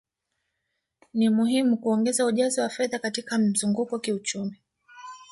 [1.13, 4.57] Ni muhimu kuongeza ujazo wa fedha katika mzunguko kiuchumi